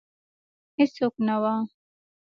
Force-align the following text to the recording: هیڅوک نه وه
هیڅوک 0.77 1.13
نه 1.27 1.35
وه 1.41 1.53